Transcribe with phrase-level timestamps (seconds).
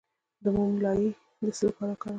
[0.43, 1.09] د موم لایی
[1.43, 2.09] د څه لپاره وکاروم؟